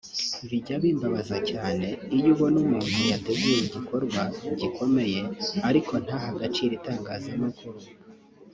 Bijya 0.49 0.75
bimbabaza 0.83 1.35
iyo 2.17 2.29
ubona 2.35 2.57
umuntu 2.63 2.97
yateguye 3.11 3.57
igikorwa 3.63 4.21
gikomeye 4.59 5.21
ariko 5.69 5.93
ntahe 6.03 6.27
agaciro 6.33 6.71
itangazamakuru 6.79 7.79